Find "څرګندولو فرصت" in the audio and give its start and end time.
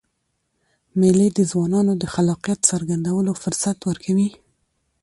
2.69-3.77